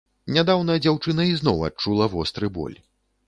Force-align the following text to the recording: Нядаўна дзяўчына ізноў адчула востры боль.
Нядаўна 0.35 0.77
дзяўчына 0.85 1.27
ізноў 1.33 1.61
адчула 1.69 2.09
востры 2.17 2.53
боль. 2.59 2.77